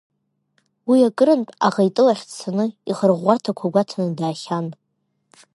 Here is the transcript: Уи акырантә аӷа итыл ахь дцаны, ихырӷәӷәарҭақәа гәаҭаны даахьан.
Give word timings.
Уи 0.89 0.99
акырантә 1.09 1.53
аӷа 1.67 1.81
итыл 1.87 2.07
ахь 2.13 2.23
дцаны, 2.27 2.65
ихырӷәӷәарҭақәа 2.89 3.73
гәаҭаны 3.73 4.09
даахьан. 4.17 4.65